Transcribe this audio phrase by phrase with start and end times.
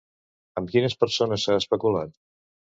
[0.61, 2.19] Amb quines persones s'ha especulat?